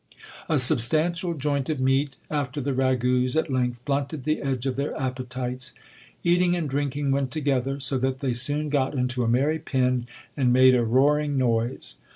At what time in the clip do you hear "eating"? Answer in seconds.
6.23-6.55